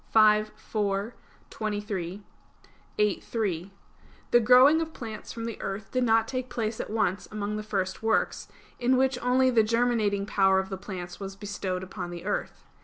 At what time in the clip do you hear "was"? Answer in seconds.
11.19-11.35